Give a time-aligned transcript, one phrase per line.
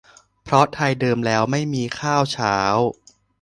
[0.43, 2.55] เพราะไทยเดิมแล้วไม่มีข้าวเช้า